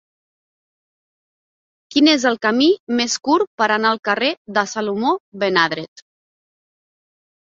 Quin 1.95 2.09
és 2.13 2.23
el 2.29 2.39
camí 2.45 2.69
més 3.01 3.17
curt 3.29 3.49
per 3.61 3.67
anar 3.75 3.91
al 3.95 4.01
carrer 4.09 4.31
de 4.55 4.63
Salomó 4.71 5.11
ben 5.43 5.59
Adret 5.65 6.05